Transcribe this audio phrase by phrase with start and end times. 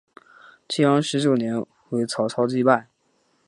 [0.67, 2.87] 建安十九年为曹操击败。